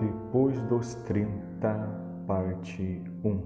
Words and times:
Depois 0.00 0.60
dos 0.62 0.94
30, 0.94 2.24
parte 2.24 3.02
1 3.24 3.42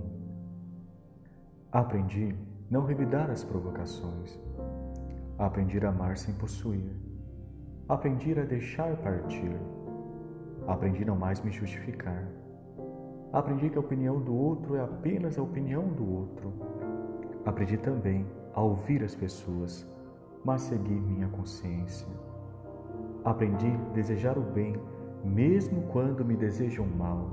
Aprendi 1.72 2.34
não 2.70 2.84
revidar 2.84 3.30
as 3.30 3.42
provocações. 3.42 4.38
Aprendi 5.38 5.78
a 5.84 5.88
amar 5.88 6.18
sem 6.18 6.34
possuir. 6.34 6.94
Aprendi 7.88 8.38
a 8.38 8.44
deixar 8.44 8.94
partir. 8.98 9.56
Aprendi 10.66 11.06
não 11.06 11.16
mais 11.16 11.40
me 11.40 11.50
justificar. 11.50 12.28
Aprendi 13.32 13.70
que 13.70 13.78
a 13.78 13.80
opinião 13.80 14.20
do 14.20 14.34
outro 14.34 14.76
é 14.76 14.82
apenas 14.82 15.38
a 15.38 15.42
opinião 15.42 15.88
do 15.88 16.06
outro. 16.06 16.52
Aprendi 17.46 17.78
também 17.78 18.26
a 18.52 18.60
ouvir 18.60 19.02
as 19.02 19.14
pessoas, 19.14 19.90
mas 20.44 20.60
seguir 20.60 21.00
minha 21.00 21.28
consciência. 21.28 22.06
Aprendi 23.24 23.68
a 23.68 23.94
desejar 23.94 24.36
o 24.36 24.42
bem 24.42 24.76
mesmo 25.24 25.82
quando 25.92 26.24
me 26.24 26.36
desejam 26.36 26.86
mal. 26.86 27.30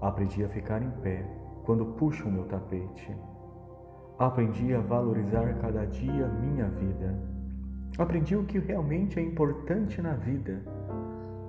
Aprendi 0.00 0.44
a 0.44 0.48
ficar 0.48 0.82
em 0.82 0.90
pé 1.02 1.24
quando 1.64 1.86
puxam 1.86 2.30
meu 2.30 2.44
tapete. 2.44 3.14
Aprendi 4.18 4.74
a 4.74 4.80
valorizar 4.80 5.58
cada 5.60 5.86
dia 5.86 6.28
minha 6.28 6.68
vida. 6.68 7.18
Aprendi 7.98 8.36
o 8.36 8.44
que 8.44 8.58
realmente 8.58 9.18
é 9.18 9.22
importante 9.22 10.00
na 10.02 10.14
vida. 10.14 10.62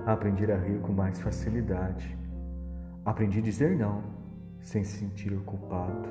Aprendi 0.05 0.51
a 0.51 0.57
rir 0.57 0.79
com 0.81 0.93
mais 0.93 1.19
facilidade. 1.19 2.17
Aprendi 3.03 3.39
a 3.39 3.41
dizer 3.41 3.77
não 3.77 4.03
sem 4.61 4.83
se 4.83 4.97
sentir 4.97 5.31
culpado. 5.41 6.09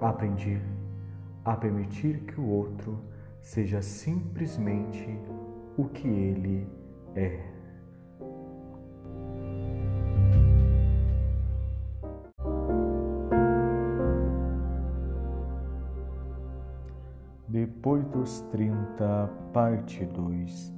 Aprendi 0.00 0.60
a 1.44 1.56
permitir 1.56 2.20
que 2.20 2.40
o 2.40 2.46
outro 2.46 2.98
seja 3.40 3.82
simplesmente 3.82 5.18
o 5.76 5.84
que 5.86 6.06
ele 6.06 6.68
é. 7.16 7.57
Depois 17.48 18.04
dos 18.08 18.42
30, 18.50 19.26
parte 19.54 20.04
2. 20.04 20.70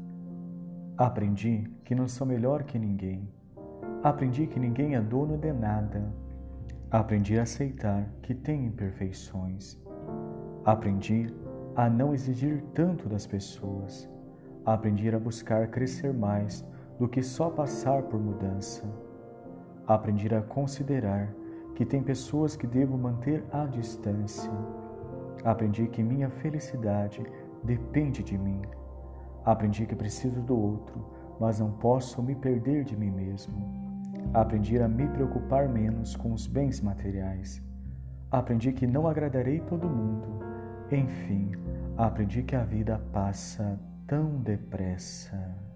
Aprendi 0.96 1.68
que 1.82 1.96
não 1.96 2.06
sou 2.06 2.24
melhor 2.24 2.62
que 2.62 2.78
ninguém. 2.78 3.28
Aprendi 4.04 4.46
que 4.46 4.60
ninguém 4.60 4.94
é 4.94 5.00
dono 5.00 5.36
de 5.36 5.52
nada. 5.52 6.14
Aprendi 6.88 7.36
a 7.40 7.42
aceitar 7.42 8.08
que 8.22 8.36
tem 8.36 8.66
imperfeições. 8.66 9.76
Aprendi 10.64 11.34
a 11.74 11.90
não 11.90 12.14
exigir 12.14 12.62
tanto 12.72 13.08
das 13.08 13.26
pessoas. 13.26 14.08
Aprendi 14.64 15.12
a 15.12 15.18
buscar 15.18 15.66
crescer 15.66 16.14
mais 16.14 16.64
do 17.00 17.08
que 17.08 17.20
só 17.20 17.50
passar 17.50 18.04
por 18.04 18.20
mudança. 18.20 18.84
Aprendi 19.88 20.32
a 20.32 20.40
considerar 20.40 21.34
que 21.74 21.84
tem 21.84 22.00
pessoas 22.00 22.54
que 22.54 22.68
devo 22.68 22.96
manter 22.96 23.44
à 23.50 23.66
distância 23.66 24.52
Aprendi 25.44 25.86
que 25.88 26.02
minha 26.02 26.28
felicidade 26.28 27.22
depende 27.64 28.22
de 28.22 28.36
mim. 28.36 28.62
Aprendi 29.44 29.86
que 29.86 29.96
preciso 29.96 30.40
do 30.42 30.58
outro, 30.58 31.04
mas 31.38 31.60
não 31.60 31.72
posso 31.72 32.22
me 32.22 32.34
perder 32.34 32.84
de 32.84 32.96
mim 32.96 33.10
mesmo. 33.10 33.54
Aprendi 34.34 34.78
a 34.78 34.86
me 34.86 35.08
preocupar 35.08 35.68
menos 35.68 36.14
com 36.14 36.32
os 36.32 36.46
bens 36.46 36.80
materiais. 36.80 37.62
Aprendi 38.30 38.72
que 38.72 38.86
não 38.86 39.08
agradarei 39.08 39.60
todo 39.60 39.88
mundo. 39.88 40.28
Enfim, 40.92 41.52
aprendi 41.96 42.42
que 42.42 42.54
a 42.54 42.64
vida 42.64 43.00
passa 43.12 43.80
tão 44.06 44.36
depressa. 44.38 45.69